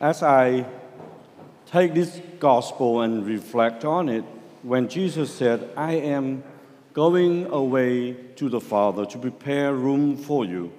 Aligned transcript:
As 0.00 0.22
I 0.22 0.66
take 1.64 1.94
this 1.94 2.20
gospel 2.38 3.00
and 3.00 3.26
reflect 3.26 3.84
on 3.84 4.10
it, 4.10 4.24
when 4.62 4.88
Jesus 4.88 5.34
said, 5.34 5.70
I 5.74 5.92
am 5.92 6.44
going 6.92 7.46
away 7.46 8.12
to 8.36 8.50
the 8.50 8.60
Father 8.60 9.06
to 9.06 9.18
prepare 9.18 9.72
room 9.74 10.18
for 10.18 10.44
you, 10.44 10.70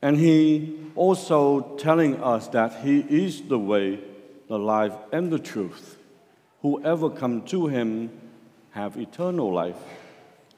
and 0.00 0.16
he 0.16 0.78
also 0.94 1.76
telling 1.76 2.22
us 2.22 2.48
that 2.48 2.82
he 2.82 3.00
is 3.00 3.42
the 3.42 3.58
way, 3.58 4.00
the 4.48 4.58
life, 4.58 4.94
and 5.12 5.30
the 5.30 5.38
truth. 5.38 5.98
Whoever 6.62 7.10
come 7.10 7.42
to 7.46 7.66
him 7.66 8.10
have 8.70 8.96
eternal 8.96 9.52
life. 9.52 9.76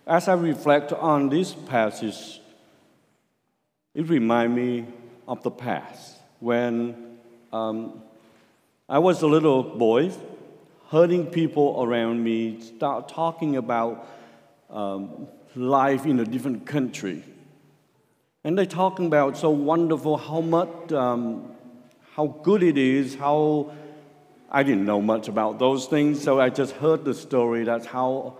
As 0.06 0.28
I 0.28 0.34
reflect 0.34 0.92
on 0.92 1.30
this 1.30 1.52
passage, 1.52 2.40
it 3.92 4.08
reminds 4.08 4.54
me 4.54 4.86
of 5.26 5.42
the 5.42 5.50
past 5.50 6.18
when 6.38 7.11
um, 7.52 8.02
I 8.88 8.98
was 8.98 9.22
a 9.22 9.26
little 9.26 9.62
boy, 9.62 10.10
hearing 10.90 11.26
people 11.26 11.82
around 11.82 12.22
me 12.22 12.60
start 12.60 13.08
talking 13.08 13.56
about 13.56 14.08
um, 14.70 15.28
life 15.54 16.06
in 16.06 16.20
a 16.20 16.24
different 16.24 16.66
country. 16.66 17.22
And 18.44 18.58
they're 18.58 18.66
talking 18.66 19.06
about 19.06 19.36
so 19.36 19.50
wonderful, 19.50 20.16
how 20.16 20.40
much, 20.40 20.92
um, 20.92 21.52
how 22.14 22.26
good 22.26 22.62
it 22.62 22.76
is, 22.76 23.14
how 23.14 23.72
I 24.50 24.62
didn't 24.62 24.84
know 24.84 25.00
much 25.00 25.28
about 25.28 25.58
those 25.58 25.86
things, 25.86 26.22
so 26.22 26.40
I 26.40 26.50
just 26.50 26.72
heard 26.74 27.04
the 27.04 27.14
story. 27.14 27.64
That's 27.64 27.86
how 27.86 28.38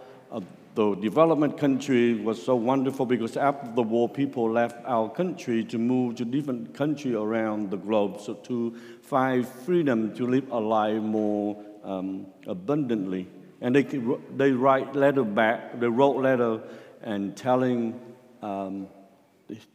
the 0.74 0.94
development 0.94 1.58
country 1.58 2.14
was 2.14 2.42
so 2.42 2.56
wonderful 2.56 3.04
because 3.04 3.36
after 3.36 3.70
the 3.72 3.82
war, 3.82 4.08
people 4.08 4.50
left 4.50 4.78
our 4.86 5.10
country 5.10 5.64
to 5.64 5.78
move 5.78 6.16
to 6.16 6.24
different 6.24 6.72
countries 6.72 7.14
around 7.14 7.70
the 7.70 7.76
globe 7.76 8.20
so 8.20 8.34
to 8.34 8.74
find 9.02 9.46
freedom 9.46 10.14
to 10.14 10.26
live 10.26 10.50
a 10.50 10.58
life 10.58 11.02
more 11.02 11.62
um, 11.84 12.26
abundantly. 12.46 13.28
And 13.60 13.76
they, 13.76 13.82
they 14.36 14.52
write 14.52 14.96
letter 14.96 15.24
back, 15.24 15.78
they 15.78 15.88
wrote 15.88 16.16
letter 16.16 16.62
and 17.02 17.36
telling 17.36 18.00
um, 18.40 18.88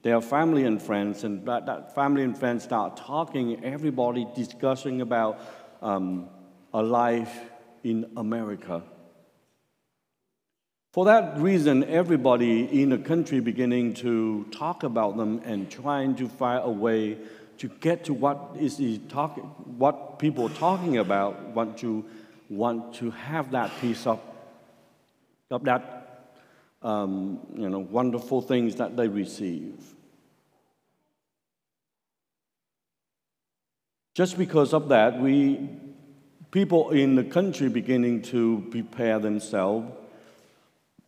their 0.02 0.20
family 0.20 0.66
and 0.66 0.82
friends, 0.82 1.23
and 1.23 1.45
that, 1.45 1.67
that, 1.67 1.94
family 1.94 2.23
and 2.23 2.38
friends 2.38 2.64
start 2.64 2.98
talking, 2.98 3.64
everybody 3.64 4.26
discussing 4.36 5.02
about 5.02 5.39
um, 5.82 6.28
a 6.73 6.82
life 6.82 7.39
in 7.84 8.09
America. 8.17 8.82
For 10.98 11.06
that 11.06 11.38
reason, 11.38 11.84
everybody 11.84 12.81
in 12.81 12.90
the 12.90 12.98
country 12.98 13.40
beginning 13.40 13.94
to 14.02 14.45
talk 14.45 14.81
about 14.81 15.16
them 15.16 15.44
and 15.45 15.70
trying 15.70 16.16
to 16.16 16.28
find 16.28 16.64
a 16.66 16.72
way 16.72 17.20
to 17.59 17.67
get 17.67 18.06
to 18.06 18.16
what 18.16 18.56
is 18.59 18.78
the 18.78 18.98
talk, 19.08 19.38
what 19.78 20.17
people 20.17 20.48
are 20.48 20.56
talking 20.56 20.98
about, 20.98 21.39
want 21.50 21.78
to 21.81 22.04
want 22.50 22.95
to 22.95 23.12
have 23.12 23.52
that 23.52 23.70
piece 23.80 24.08
of, 24.08 24.20
of 25.52 25.66
that 25.66 26.34
um, 26.81 27.42
you 27.56 27.70
know 27.70 27.78
wonderful 27.78 28.42
things 28.42 28.73
that 28.78 28.98
they 28.98 29.08
receive. 29.08 29.76
Just 34.16 34.36
because 34.36 34.73
of 34.73 34.89
that, 34.89 35.22
we 35.22 35.70
people 36.50 36.89
in 36.89 37.14
the 37.14 37.23
country 37.23 37.70
beginning 37.70 38.23
to 38.23 38.66
prepare 38.72 39.20
themselves 39.20 39.94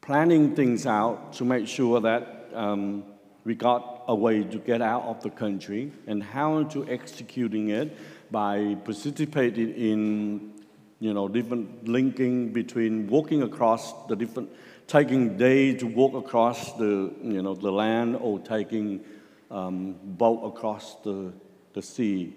planning 0.01 0.55
things 0.55 0.85
out 0.85 1.33
to 1.33 1.45
make 1.45 1.67
sure 1.67 1.99
that 2.01 2.49
um, 2.53 3.03
we 3.45 3.55
got 3.55 4.03
a 4.07 4.15
way 4.15 4.43
to 4.43 4.57
get 4.57 4.81
out 4.81 5.03
of 5.03 5.21
the 5.21 5.29
country 5.29 5.91
and 6.07 6.23
how 6.23 6.63
to 6.63 6.87
executing 6.87 7.69
it 7.69 7.95
by 8.31 8.75
participating 8.83 9.73
in 9.73 10.53
you 10.99 11.13
know 11.13 11.27
different 11.27 11.87
linking 11.87 12.51
between 12.51 13.07
walking 13.07 13.43
across 13.43 13.93
the 14.07 14.15
different 14.15 14.49
taking 14.87 15.37
day 15.37 15.73
to 15.73 15.85
walk 15.85 16.13
across 16.13 16.73
the 16.73 17.13
you 17.23 17.41
know 17.41 17.53
the 17.53 17.71
land 17.71 18.15
or 18.15 18.39
taking 18.39 19.03
um, 19.51 19.95
boat 20.03 20.43
across 20.43 20.95
the, 21.03 21.31
the 21.73 21.81
sea 21.81 22.33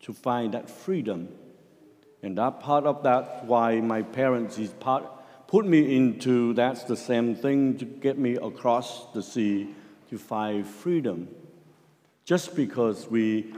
to 0.00 0.12
find 0.12 0.54
that 0.54 0.68
freedom. 0.68 1.28
And 2.22 2.38
that 2.38 2.60
part 2.60 2.84
of 2.84 3.02
that 3.02 3.44
why 3.46 3.80
my 3.80 4.02
parents 4.02 4.58
is 4.58 4.70
part 4.70 5.04
put 5.52 5.66
me 5.66 5.94
into 5.94 6.54
that's 6.54 6.84
the 6.84 6.96
same 6.96 7.34
thing 7.34 7.76
to 7.76 7.84
get 7.84 8.16
me 8.18 8.36
across 8.36 9.12
the 9.12 9.22
sea 9.22 9.68
to 10.08 10.16
find 10.16 10.66
freedom. 10.66 11.28
Just 12.24 12.56
because 12.56 13.06
we 13.10 13.52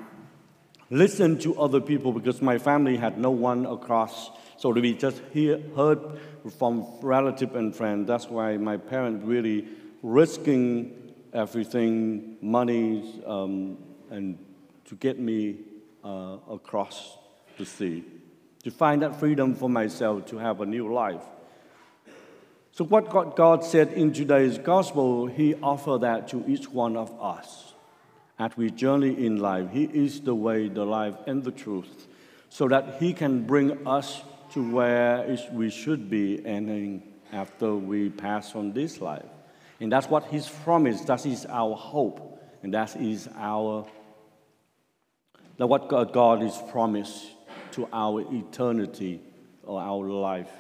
listened 0.91 1.41
to 1.43 1.57
other 1.57 1.81
people, 1.81 2.11
because 2.11 2.43
my 2.43 2.59
family 2.59 2.97
had 2.97 3.17
no 3.17 3.31
one 3.31 3.65
across, 3.65 4.33
so 4.57 4.71
we 4.71 4.93
just 4.93 5.23
hear, 5.33 5.61
heard 5.77 6.01
from 6.59 6.85
relative 7.01 7.55
and 7.55 7.77
friend. 7.77 8.09
That's 8.09 8.29
why 8.29 8.57
my 8.57 8.77
parents 8.77 9.25
really 9.25 9.69
risking 10.03 11.13
everything, 11.33 12.39
money, 12.41 13.23
um, 13.25 13.79
and 14.11 14.37
to 14.87 14.97
get 14.97 15.21
me 15.21 15.59
uh, 16.03 16.39
across 16.51 17.19
the 17.57 17.65
sea, 17.65 18.03
to 18.65 18.73
find 18.73 19.01
that 19.03 19.21
freedom 19.21 19.55
for 19.55 19.71
myself, 19.71 20.27
to 20.27 20.39
have 20.39 20.61
a 20.61 20.67
new 20.67 20.93
life. 20.93 21.23
So, 22.77 22.85
what 22.85 23.37
God 23.37 23.65
said 23.65 23.93
in 23.93 24.13
today's 24.13 24.59
gospel, 24.59 25.27
He 25.27 25.55
offered 25.55 26.01
that 26.01 26.27
to 26.31 26.43
each 26.49 26.69
one 26.69 26.97
of 26.97 27.13
us 27.23 27.73
as 28.37 28.57
we 28.57 28.69
journey 28.69 29.27
in 29.27 29.37
life. 29.37 29.71
He 29.71 29.85
is 29.85 30.21
the 30.21 30.35
way, 30.35 30.67
the 30.67 30.85
life, 30.85 31.15
and 31.29 31.45
the 31.45 31.53
truth, 31.53 32.09
so 32.49 32.67
that 32.67 32.97
He 32.99 33.13
can 33.13 33.47
bring 33.47 33.87
us 33.87 34.23
to 34.55 34.73
where 34.73 35.39
we 35.53 35.71
should 35.71 36.11
be 36.11 36.45
ending 36.45 37.05
after 37.33 37.77
we 37.77 38.11
pass 38.11 38.57
on 38.57 38.73
this 38.73 39.01
life. 39.01 39.23
And 39.79 39.93
that's 39.93 40.09
what 40.09 40.25
He's 40.25 40.49
promised, 40.49 41.07
that 41.07 41.25
is 41.27 41.47
our 41.49 41.77
hope, 41.77 42.43
and 42.65 42.75
that 42.75 42.97
is 42.97 43.29
our 43.37 43.87
that 45.59 45.69
what 45.69 46.13
God 46.13 46.43
is 46.43 46.59
promised 46.73 47.25
to 47.71 47.89
our 47.93 48.25
eternity 48.35 49.21
or 49.63 49.81
our 49.81 50.09
life. 50.09 50.51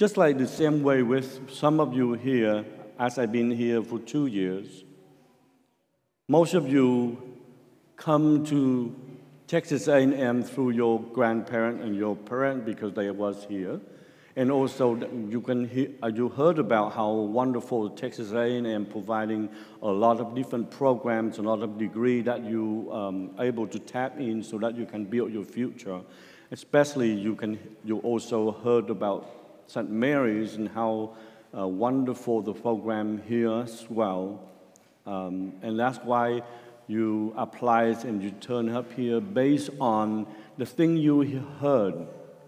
Just 0.00 0.16
like 0.16 0.38
the 0.38 0.46
same 0.46 0.82
way 0.82 1.02
with 1.02 1.50
some 1.50 1.78
of 1.78 1.92
you 1.92 2.14
here, 2.14 2.64
as 2.98 3.18
I've 3.18 3.32
been 3.32 3.50
here 3.50 3.82
for 3.82 3.98
two 3.98 4.28
years, 4.28 4.82
most 6.26 6.54
of 6.54 6.66
you 6.66 7.20
come 7.96 8.46
to 8.46 8.96
Texas 9.46 9.88
A&M 9.88 10.42
through 10.42 10.70
your 10.70 11.02
grandparent 11.02 11.82
and 11.82 11.94
your 11.94 12.16
parent 12.16 12.64
because 12.64 12.94
they 12.94 13.10
was 13.10 13.44
here. 13.44 13.78
And 14.36 14.50
also, 14.50 14.96
you 15.28 15.42
can 15.42 15.68
hear, 15.68 15.90
uh, 16.02 16.06
you 16.06 16.30
heard 16.30 16.58
about 16.58 16.94
how 16.94 17.12
wonderful 17.12 17.90
Texas 17.90 18.32
A&M 18.32 18.86
providing 18.86 19.50
a 19.82 19.90
lot 19.90 20.18
of 20.18 20.34
different 20.34 20.70
programs, 20.70 21.36
a 21.36 21.42
lot 21.42 21.62
of 21.62 21.76
degree 21.76 22.22
that 22.22 22.42
you 22.42 22.88
um, 22.90 23.32
able 23.38 23.66
to 23.66 23.78
tap 23.78 24.18
in 24.18 24.42
so 24.42 24.56
that 24.60 24.78
you 24.78 24.86
can 24.86 25.04
build 25.04 25.30
your 25.30 25.44
future. 25.44 26.00
Especially, 26.52 27.12
you 27.12 27.34
can 27.34 27.58
you 27.84 27.98
also 27.98 28.52
heard 28.64 28.88
about 28.88 29.36
St. 29.70 29.88
Mary's 29.88 30.56
and 30.56 30.68
how 30.68 31.14
uh, 31.56 31.64
wonderful 31.64 32.42
the 32.42 32.52
program 32.52 33.22
here 33.28 33.52
as 33.52 33.86
well. 33.88 34.40
Um, 35.06 35.52
and 35.62 35.78
that's 35.78 35.98
why 35.98 36.42
you 36.88 37.32
apply 37.36 37.84
and 37.84 38.20
you 38.20 38.32
turn 38.32 38.68
up 38.68 38.92
here 38.92 39.20
based 39.20 39.70
on 39.80 40.26
the 40.58 40.66
thing 40.66 40.96
you 40.96 41.22
heard 41.60 41.94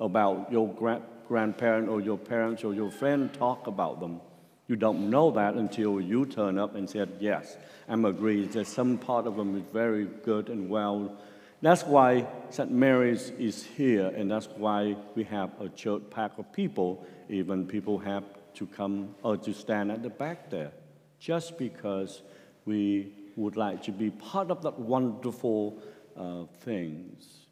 about 0.01 0.51
your 0.51 0.69
gra- 0.75 1.03
grandparent 1.29 1.89
or 1.89 2.01
your 2.01 2.19
parents 2.19 2.65
or 2.65 2.75
your 2.75 2.91
friend 2.91 3.33
talk 3.33 3.69
about 3.69 4.01
them. 4.01 4.21
You 4.67 4.75
don't 4.75 5.09
know 5.09 5.31
that 5.31 5.55
until 5.55 6.01
you 6.01 6.27
turn 6.27 6.59
up 6.59 6.75
and 6.75 6.91
said, 6.91 7.09
yes, 7.21 7.57
I'm 7.89 8.05
agreed 8.05 8.51
that 8.53 8.67
some 8.67 8.99
part 8.99 9.29
of 9.29 9.37
them 9.37 9.57
is 9.57 9.63
very 9.73 10.07
good 10.25 10.49
and 10.49 10.69
well 10.69 11.17
that's 11.63 11.85
why 11.85 12.27
St. 12.51 12.73
Mary's 12.73 13.31
is 13.39 13.65
here, 13.65 14.09
and 14.09 14.29
that's 14.29 14.49
why 14.57 14.97
we 15.15 15.23
have 15.25 15.51
a 15.61 15.69
church 15.69 16.03
pack 16.11 16.37
of 16.37 16.53
people. 16.53 17.07
Even 17.29 17.67
people 17.69 17.99
have 17.99 18.25
to 18.55 18.67
come 18.67 19.15
or 19.23 19.37
to 19.37 19.55
stand 19.55 19.93
at 19.93 20.03
the 20.03 20.11
back 20.11 20.51
there, 20.51 20.73
just 21.21 21.57
because 21.57 22.23
we 22.65 23.13
would 23.37 23.57
like 23.57 23.81
to 23.85 23.93
be 23.93 24.11
part 24.11 24.51
of 24.51 24.63
that 24.63 24.77
wonderful 24.77 25.81
uh, 26.17 26.45
things. 26.63 27.47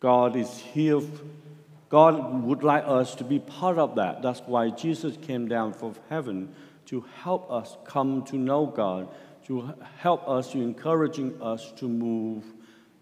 God 0.00 0.34
is 0.34 0.56
here. 0.58 1.02
God 1.90 2.42
would 2.44 2.62
like 2.62 2.84
us 2.86 3.14
to 3.16 3.24
be 3.24 3.40
part 3.40 3.78
of 3.78 3.94
that. 3.96 4.22
That's 4.22 4.40
why 4.40 4.70
Jesus 4.70 5.18
came 5.20 5.48
down 5.48 5.74
from 5.74 5.94
heaven 6.08 6.54
to 6.86 7.04
help 7.22 7.50
us 7.50 7.76
come 7.84 8.24
to 8.24 8.36
know 8.36 8.64
God, 8.66 9.08
to 9.46 9.74
help 9.98 10.26
us, 10.26 10.52
to 10.52 10.62
encouraging 10.62 11.40
us 11.42 11.72
to 11.72 11.88
move 11.88 12.44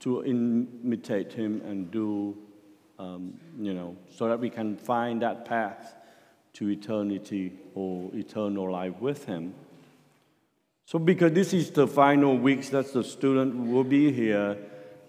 to 0.00 0.24
imitate 0.24 1.32
him 1.32 1.62
and 1.64 1.90
do, 1.90 2.36
um, 2.98 3.34
you 3.58 3.74
know, 3.74 3.96
so 4.10 4.28
that 4.28 4.38
we 4.38 4.50
can 4.50 4.76
find 4.76 5.22
that 5.22 5.44
path 5.44 5.94
to 6.54 6.70
eternity 6.70 7.52
or 7.74 8.10
eternal 8.14 8.70
life 8.70 8.98
with 9.00 9.24
him. 9.24 9.54
So, 10.84 10.98
because 10.98 11.32
this 11.32 11.52
is 11.52 11.70
the 11.70 11.86
final 11.86 12.38
weeks 12.38 12.68
that 12.70 12.92
the 12.92 13.02
student 13.02 13.56
will 13.66 13.84
be 13.84 14.12
here, 14.12 14.56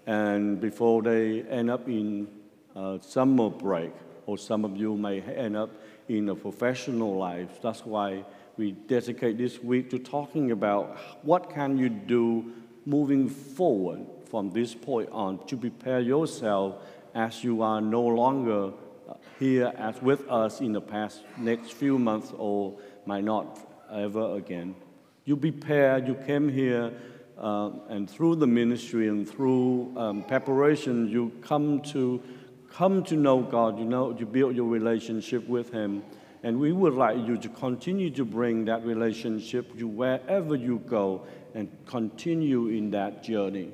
and 0.06 0.60
before 0.60 1.02
they 1.04 1.44
end 1.44 1.70
up 1.70 1.88
in 1.88 2.28
a 2.76 3.00
summer 3.02 3.50
break, 3.50 3.92
or 4.26 4.38
some 4.38 4.66
of 4.66 4.76
you 4.76 4.96
may 4.96 5.22
end 5.22 5.56
up 5.56 5.70
in 6.10 6.30
a 6.30 6.36
professional 6.36 7.18
life. 7.18 7.62
That's 7.62 7.86
why 7.86 8.26
we 8.58 8.72
dedicate 8.72 9.38
this 9.38 9.62
week 9.62 9.90
to 9.92 10.00
talking 10.00 10.52
about 10.52 10.98
what 11.22 11.50
can 11.50 11.78
you 11.78 11.90
do 11.90 12.54
moving 12.86 13.30
forward 13.30 14.06
from 14.28 14.52
this 14.52 14.76
point 14.76 15.10
on 15.12 15.46
to 15.48 15.58
prepare 15.58 16.00
yourself 16.00 16.76
as 17.16 17.44
you 17.44 17.62
are 17.62 17.82
no 17.82 18.04
longer 18.04 18.74
here 19.40 19.72
as 19.78 20.02
with 20.02 20.28
us 20.30 20.62
in 20.62 20.74
the 20.74 20.82
past 20.82 21.22
next 21.38 21.74
few 21.74 21.98
months 21.98 22.34
or 22.38 22.78
might 23.06 23.24
not 23.24 23.60
ever 23.92 24.36
again. 24.36 24.76
You 25.26 25.38
prepared, 25.38 26.08
you 26.08 26.16
came 26.16 26.50
here, 26.50 26.94
uh, 27.38 27.72
and 27.90 28.10
through 28.10 28.36
the 28.38 28.48
ministry 28.48 29.08
and 29.08 29.30
through 29.30 29.94
um, 29.98 30.24
preparation, 30.24 31.08
you 31.08 31.32
come 31.42 31.82
to 31.94 32.22
come 32.74 33.04
to 33.04 33.16
know 33.16 33.42
God. 33.42 33.80
You 33.80 33.86
know, 33.86 34.16
you 34.18 34.26
build 34.26 34.56
your 34.56 34.68
relationship 34.68 35.48
with 35.48 35.72
Him, 35.72 36.04
and 36.44 36.60
we 36.60 36.72
would 36.72 36.94
like 36.94 37.18
you 37.18 37.38
to 37.38 37.50
continue 37.50 38.10
to 38.12 38.26
bring 38.26 38.66
that 38.66 38.86
relationship 38.86 39.78
to 39.78 39.88
wherever 39.88 40.56
you 40.56 40.80
go 40.88 41.26
and 41.54 41.70
continue 41.86 42.68
in 42.68 42.92
that 42.92 43.24
journey. 43.24 43.72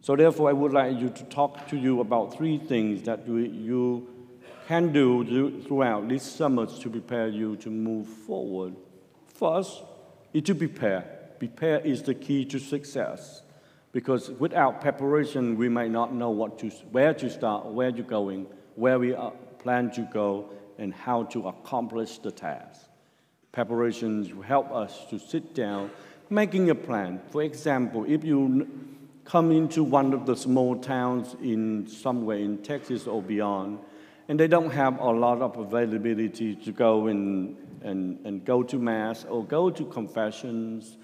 So, 0.00 0.16
therefore, 0.16 0.48
I 0.50 0.52
would 0.52 0.72
like 0.72 0.98
you 0.98 1.10
to 1.10 1.24
talk 1.24 1.68
to 1.68 1.76
you 1.76 2.00
about 2.00 2.36
three 2.36 2.58
things 2.58 3.02
that 3.02 3.26
you 3.26 4.08
can 4.68 4.92
do 4.92 5.62
throughout 5.62 6.08
these 6.08 6.22
summers 6.22 6.78
to 6.80 6.90
prepare 6.90 7.28
you 7.28 7.56
to 7.56 7.70
move 7.70 8.06
forward. 8.06 8.76
First, 9.26 9.82
is 10.32 10.42
to 10.44 10.54
prepare. 10.54 11.04
Prepare 11.38 11.80
is 11.80 12.02
the 12.02 12.14
key 12.14 12.44
to 12.46 12.58
success. 12.58 13.42
Because 13.92 14.30
without 14.30 14.80
preparation, 14.80 15.56
we 15.56 15.68
might 15.68 15.90
not 15.90 16.14
know 16.14 16.30
what 16.30 16.58
to, 16.58 16.68
where 16.90 17.14
to 17.14 17.30
start, 17.30 17.66
where 17.66 17.88
you're 17.88 18.04
going, 18.04 18.46
where 18.74 18.98
we 18.98 19.14
plan 19.58 19.90
to 19.92 20.02
go, 20.12 20.50
and 20.78 20.92
how 20.92 21.24
to 21.24 21.48
accomplish 21.48 22.18
the 22.18 22.30
task. 22.30 22.88
Preparations 23.50 24.30
help 24.46 24.70
us 24.70 25.06
to 25.10 25.18
sit 25.18 25.54
down, 25.54 25.90
making 26.30 26.70
a 26.70 26.74
plan. 26.74 27.20
For 27.30 27.42
example, 27.42 28.04
if 28.06 28.22
you 28.22 28.68
come 29.28 29.52
into 29.52 29.84
one 29.84 30.14
of 30.14 30.24
the 30.24 30.34
small 30.34 30.74
towns 30.74 31.36
in 31.42 31.86
somewhere 31.86 32.38
in 32.38 32.56
Texas 32.62 33.06
or 33.06 33.20
beyond, 33.22 33.78
and 34.26 34.40
they 34.40 34.48
don't 34.48 34.70
have 34.70 34.98
a 35.00 35.10
lot 35.10 35.42
of 35.42 35.58
availability 35.58 36.54
to 36.56 36.72
go 36.72 37.08
and, 37.08 37.54
and, 37.82 38.24
and 38.24 38.46
go 38.46 38.62
to 38.62 38.78
mass 38.78 39.26
or 39.28 39.44
go 39.44 39.68
to 39.68 39.84
confessions 39.84 40.96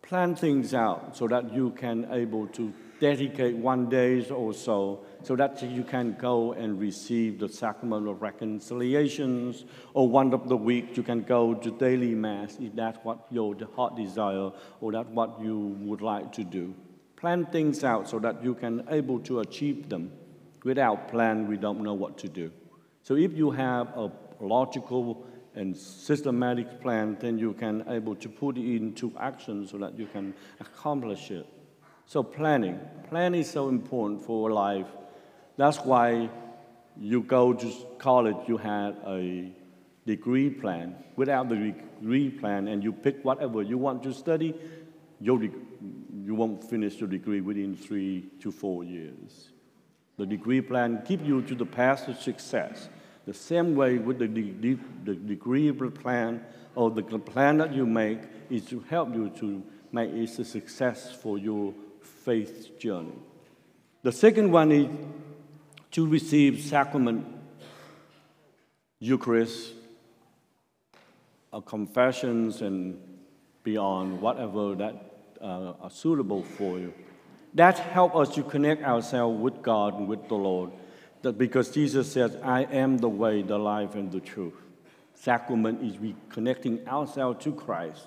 plan 0.00 0.36
things 0.36 0.72
out 0.72 1.16
so 1.16 1.26
that 1.26 1.52
you 1.52 1.70
can 1.72 2.06
able 2.12 2.46
to 2.46 2.72
dedicate 3.00 3.56
one 3.56 3.88
day 3.88 4.24
or 4.30 4.54
so 4.54 5.04
so 5.24 5.34
that 5.34 5.60
you 5.62 5.82
can 5.82 6.16
go 6.18 6.52
and 6.52 6.78
receive 6.78 7.40
the 7.40 7.48
sacrament 7.48 8.08
of 8.08 8.22
reconciliations 8.22 9.64
or 9.94 10.08
one 10.08 10.32
of 10.32 10.48
the 10.48 10.56
week 10.56 10.96
you 10.96 11.02
can 11.02 11.22
go 11.22 11.54
to 11.54 11.72
daily 11.72 12.14
mass 12.14 12.56
if 12.60 12.72
that's 12.76 12.98
what 13.02 13.26
your 13.30 13.56
heart 13.74 13.96
desire 13.96 14.50
or 14.80 14.92
that's 14.92 15.08
what 15.08 15.40
you 15.42 15.76
would 15.80 16.00
like 16.00 16.30
to 16.32 16.44
do 16.44 16.72
plan 17.16 17.46
things 17.46 17.82
out 17.84 18.08
so 18.08 18.18
that 18.18 18.42
you 18.42 18.54
can 18.54 18.86
able 18.90 19.18
to 19.20 19.40
achieve 19.40 19.88
them 19.88 20.12
without 20.64 21.08
plan 21.08 21.46
we 21.46 21.56
don't 21.56 21.82
know 21.82 21.94
what 21.94 22.18
to 22.18 22.28
do 22.28 22.50
so 23.02 23.14
if 23.14 23.32
you 23.34 23.50
have 23.50 23.88
a 23.96 24.10
logical 24.40 25.26
and 25.56 25.76
systematic 25.76 26.80
plan, 26.80 27.16
then 27.18 27.38
you 27.38 27.54
can 27.54 27.82
able 27.88 28.14
to 28.14 28.28
put 28.28 28.58
it 28.58 28.76
into 28.76 29.12
action 29.18 29.66
so 29.66 29.78
that 29.78 29.98
you 29.98 30.06
can 30.06 30.34
accomplish 30.60 31.30
it. 31.30 31.46
So 32.04 32.22
planning, 32.22 32.78
planning 33.08 33.40
is 33.40 33.50
so 33.50 33.68
important 33.68 34.22
for 34.22 34.52
life. 34.52 34.86
That's 35.56 35.78
why 35.78 36.28
you 36.98 37.22
go 37.22 37.54
to 37.54 37.72
college, 37.98 38.36
you 38.46 38.58
had 38.58 38.96
a 39.06 39.50
degree 40.06 40.50
plan. 40.50 40.94
Without 41.16 41.48
the 41.48 41.56
degree 41.56 42.28
plan, 42.28 42.68
and 42.68 42.84
you 42.84 42.92
pick 42.92 43.24
whatever 43.24 43.62
you 43.62 43.78
want 43.78 44.02
to 44.02 44.12
study, 44.12 44.54
you 45.20 45.52
you 46.24 46.34
won't 46.34 46.62
finish 46.62 46.98
your 46.98 47.08
degree 47.08 47.40
within 47.40 47.76
three 47.76 48.28
to 48.40 48.50
four 48.50 48.84
years. 48.84 49.50
The 50.18 50.26
degree 50.26 50.60
plan 50.60 51.02
keep 51.06 51.24
you 51.24 51.42
to 51.42 51.54
the 51.54 51.66
path 51.66 52.08
of 52.08 52.18
success. 52.20 52.88
The 53.26 53.34
same 53.34 53.74
way 53.74 53.98
with 53.98 54.18
the, 54.18 54.28
de- 54.28 54.78
the 55.04 55.14
degree 55.14 55.70
plan 55.72 56.44
or 56.74 56.90
the 56.90 57.02
plan 57.02 57.58
that 57.58 57.74
you 57.74 57.86
make 57.86 58.20
is 58.50 58.64
to 58.66 58.80
help 58.88 59.14
you 59.14 59.30
to 59.40 59.62
make 59.92 60.10
it 60.10 60.38
a 60.38 60.44
success 60.44 61.12
for 61.12 61.38
your 61.38 61.74
faith 62.00 62.78
journey. 62.78 63.18
The 64.02 64.12
second 64.12 64.52
one 64.52 64.72
is 64.72 64.88
to 65.92 66.06
receive 66.06 66.62
sacrament, 66.62 67.26
Eucharist, 69.00 69.72
confessions, 71.64 72.62
and 72.62 73.00
beyond, 73.64 74.20
whatever 74.20 74.74
that 74.74 75.05
Uh, 75.40 75.74
are 75.80 75.90
suitable 75.90 76.42
for 76.42 76.78
you. 76.78 76.92
That 77.54 77.78
help 77.78 78.14
us 78.14 78.34
to 78.34 78.42
connect 78.42 78.82
ourselves 78.82 79.40
with 79.40 79.62
God 79.62 79.98
and 79.98 80.08
with 80.08 80.28
the 80.28 80.34
Lord 80.34 80.70
that 81.26 81.38
because 81.38 81.70
Jesus 81.70 82.12
says, 82.12 82.36
I 82.42 82.62
am 82.64 82.98
the 82.98 83.08
way, 83.08 83.42
the 83.42 83.58
life, 83.58 83.96
and 83.96 84.12
the 84.12 84.20
truth. 84.20 84.54
Sacrament 85.14 85.82
is 85.82 85.96
reconnecting 85.96 86.86
ourselves 86.86 87.42
to 87.44 87.52
Christ. 87.52 88.06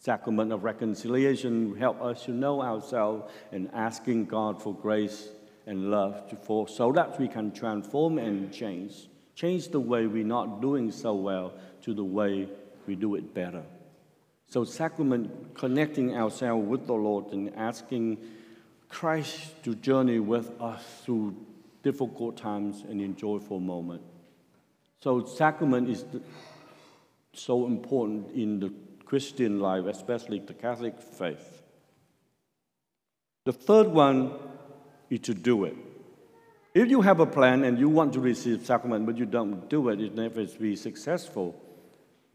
Sacrament 0.00 0.52
of 0.52 0.64
reconciliation 0.64 1.76
help 1.76 2.02
us 2.02 2.24
to 2.24 2.32
know 2.32 2.62
ourselves 2.62 3.30
and 3.52 3.70
asking 3.72 4.26
God 4.26 4.60
for 4.60 4.74
grace 4.74 5.28
and 5.66 5.92
love 5.92 6.28
to, 6.30 6.36
for, 6.36 6.66
so 6.66 6.90
that 6.90 7.18
we 7.20 7.28
can 7.28 7.52
transform 7.52 8.18
and 8.18 8.52
change. 8.52 9.08
Change 9.36 9.68
the 9.68 9.80
way 9.80 10.06
we're 10.06 10.24
not 10.24 10.60
doing 10.60 10.90
so 10.90 11.14
well 11.14 11.52
to 11.82 11.94
the 11.94 12.04
way 12.04 12.48
we 12.86 12.96
do 12.96 13.14
it 13.14 13.32
better. 13.32 13.62
So, 14.48 14.64
sacrament, 14.64 15.54
connecting 15.54 16.16
ourselves 16.16 16.66
with 16.66 16.86
the 16.86 16.94
Lord 16.94 17.32
and 17.32 17.54
asking 17.56 18.18
Christ 18.88 19.62
to 19.64 19.74
journey 19.74 20.18
with 20.18 20.50
us 20.60 20.82
through 21.04 21.36
difficult 21.82 22.36
times 22.36 22.82
and 22.88 23.00
in 23.00 23.14
joyful 23.16 23.60
moment. 23.60 24.02
So 25.00 25.24
sacrament 25.24 25.88
is 25.88 26.04
so 27.32 27.66
important 27.66 28.32
in 28.34 28.58
the 28.58 28.72
Christian 29.04 29.60
life, 29.60 29.84
especially 29.86 30.40
the 30.40 30.54
Catholic 30.54 31.00
faith. 31.00 31.62
The 33.44 33.52
third 33.52 33.88
one 33.88 34.32
is 35.10 35.20
to 35.20 35.34
do 35.34 35.64
it. 35.64 35.76
If 36.74 36.90
you 36.90 37.02
have 37.02 37.20
a 37.20 37.26
plan 37.26 37.62
and 37.62 37.78
you 37.78 37.88
want 37.88 38.12
to 38.14 38.20
receive 38.20 38.66
sacrament, 38.66 39.06
but 39.06 39.16
you 39.16 39.26
don't 39.26 39.70
do 39.70 39.88
it, 39.90 40.00
it 40.00 40.14
never 40.14 40.44
be 40.44 40.74
successful. 40.74 41.54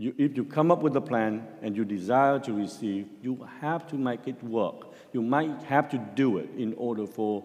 You, 0.02 0.16
if 0.18 0.36
you 0.36 0.46
come 0.46 0.72
up 0.72 0.82
with 0.82 0.96
a 0.96 1.02
plan 1.02 1.48
and 1.62 1.78
you 1.78 1.86
desire 1.86 2.40
to 2.40 2.54
receive, 2.54 3.06
you 3.22 3.48
have 3.60 3.86
to 3.90 3.96
make 3.96 4.28
it 4.28 4.44
work. 4.44 4.96
You 5.14 5.22
might 5.22 5.62
have 5.66 5.90
to 5.92 6.00
do 6.16 6.40
it 6.40 6.50
in 6.58 6.74
order 6.74 7.06
for 7.06 7.44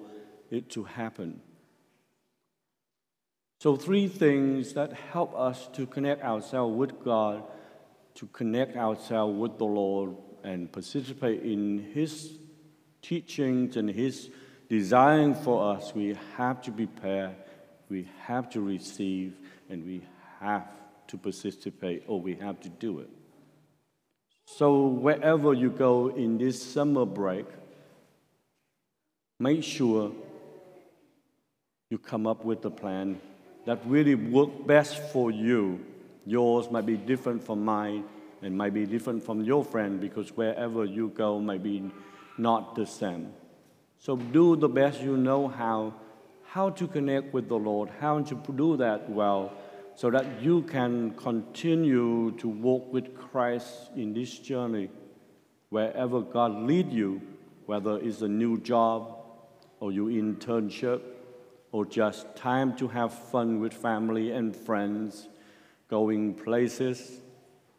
it 0.50 0.70
to 0.70 0.84
happen. 0.84 1.42
So, 3.60 3.76
three 3.76 4.08
things 4.08 4.72
that 4.72 4.94
help 4.94 5.38
us 5.38 5.68
to 5.74 5.84
connect 5.84 6.24
ourselves 6.24 6.74
with 6.74 7.04
God, 7.04 7.44
to 8.14 8.26
connect 8.28 8.74
ourselves 8.74 9.38
with 9.38 9.58
the 9.58 9.66
Lord, 9.66 10.16
and 10.42 10.72
participate 10.72 11.42
in 11.42 11.90
His 11.92 12.38
teachings 13.02 13.76
and 13.76 13.90
His 13.90 14.30
design 14.70 15.34
for 15.34 15.74
us. 15.74 15.94
We 15.94 16.16
have 16.38 16.62
to 16.62 16.72
prepare, 16.72 17.36
we 17.90 18.08
have 18.22 18.48
to 18.50 18.62
receive, 18.62 19.34
and 19.68 19.84
we 19.84 20.00
have 20.40 20.66
to 21.08 21.16
participate, 21.16 22.04
or 22.06 22.20
we 22.20 22.34
have 22.34 22.60
to 22.60 22.68
do 22.68 23.00
it. 23.00 23.10
So, 24.46 24.86
wherever 24.86 25.52
you 25.52 25.70
go 25.70 26.08
in 26.08 26.38
this 26.38 26.62
summer 26.62 27.04
break, 27.04 27.46
make 29.40 29.62
sure 29.62 30.12
you 31.90 31.98
come 31.98 32.26
up 32.26 32.44
with 32.44 32.64
a 32.64 32.70
plan 32.70 33.20
that 33.64 33.80
really 33.84 34.14
work 34.14 34.66
best 34.66 34.98
for 35.12 35.30
you. 35.30 35.84
Yours 36.24 36.70
might 36.70 36.86
be 36.86 36.96
different 36.96 37.44
from 37.44 37.64
mine 37.64 38.04
and 38.42 38.56
might 38.56 38.74
be 38.74 38.86
different 38.86 39.22
from 39.22 39.42
your 39.42 39.64
friend 39.64 40.00
because 40.00 40.36
wherever 40.36 40.84
you 40.84 41.08
go 41.08 41.38
might 41.40 41.62
be 41.62 41.90
not 42.38 42.74
the 42.74 42.86
same. 42.86 43.32
So 43.98 44.16
do 44.16 44.56
the 44.56 44.68
best 44.68 45.00
you 45.00 45.16
know 45.16 45.48
how, 45.48 45.94
how 46.44 46.70
to 46.70 46.86
connect 46.86 47.32
with 47.32 47.48
the 47.48 47.56
Lord, 47.56 47.90
how 48.00 48.20
to 48.20 48.34
do 48.54 48.76
that 48.76 49.10
well, 49.10 49.52
so 49.96 50.10
that 50.10 50.42
you 50.42 50.60
can 50.62 51.12
continue 51.12 52.30
to 52.32 52.48
walk 52.48 52.92
with 52.92 53.16
Christ 53.16 53.90
in 53.96 54.12
this 54.12 54.38
journey 54.38 54.90
wherever 55.70 56.20
God 56.20 56.54
lead 56.54 56.92
you, 56.92 57.22
whether 57.64 57.98
it's 57.98 58.20
a 58.20 58.28
new 58.28 58.60
job 58.60 59.16
or 59.80 59.92
your 59.92 60.08
internship 60.08 61.00
or 61.72 61.86
just 61.86 62.36
time 62.36 62.76
to 62.76 62.88
have 62.88 63.12
fun 63.12 63.58
with 63.58 63.72
family 63.72 64.32
and 64.32 64.54
friends, 64.54 65.28
going 65.88 66.34
places. 66.34 67.22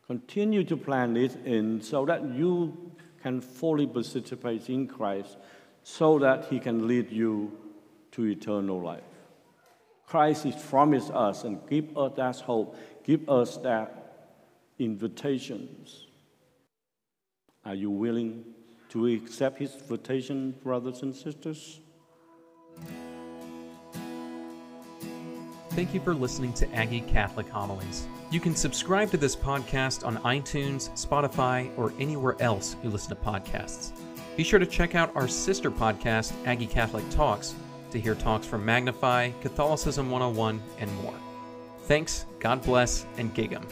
Continue 0.08 0.64
to 0.64 0.76
plan 0.76 1.16
it 1.18 1.36
in 1.46 1.82
so 1.82 2.04
that 2.08 2.24
you 2.34 2.92
can 3.22 3.42
fully 3.42 3.86
participate 3.86 4.70
in 4.72 4.88
Christ, 4.88 5.38
so 5.84 6.18
that 6.18 6.46
He 6.46 6.60
can 6.60 6.88
lead 6.88 7.12
you 7.12 7.52
to 8.14 8.26
eternal 8.26 8.82
life. 8.82 9.17
Christ 10.08 10.48
promised 10.70 11.12
us 11.12 11.44
and 11.44 11.60
give 11.70 11.96
us 11.98 12.14
that 12.16 12.40
hope, 12.40 12.78
give 13.04 13.30
us 13.30 13.58
that 13.58 14.32
invitations. 14.80 16.08
Are 17.66 17.76
you 17.76 17.90
willing 17.92 18.46
to 18.90 19.08
accept 19.08 19.60
his 19.60 19.76
invitation, 19.76 20.56
brothers 20.64 21.02
and 21.02 21.14
sisters? 21.14 21.82
Thank 25.72 25.94
you 25.94 26.00
for 26.00 26.16
listening 26.16 26.54
to 26.54 26.74
Aggie 26.74 27.02
Catholic 27.02 27.48
Homilies. 27.50 28.08
You 28.32 28.40
can 28.40 28.56
subscribe 28.56 29.12
to 29.12 29.18
this 29.18 29.36
podcast 29.36 30.06
on 30.08 30.18
iTunes, 30.20 30.90
Spotify, 30.92 31.70
or 31.78 31.94
anywhere 32.00 32.36
else 32.40 32.78
you 32.82 32.90
listen 32.90 33.10
to 33.10 33.22
podcasts. 33.22 33.92
Be 34.38 34.44
sure 34.44 34.58
to 34.58 34.66
check 34.66 34.96
out 34.96 35.16
our 35.16 35.28
sister 35.28 35.70
podcast, 35.70 36.32
Aggie 36.46 36.66
Catholic 36.66 37.08
Talks, 37.10 37.54
to 37.92 38.00
hear 38.00 38.16
talks 38.16 38.46
from 38.46 38.66
Magnify, 38.66 39.32
Catholicism 39.42 40.10
101, 40.12 40.62
and 40.80 40.94
more. 41.02 41.14
Thanks, 41.84 42.26
God 42.40 42.62
bless, 42.64 43.06
and 43.18 43.34
Gig 43.34 43.54
'em. 43.54 43.66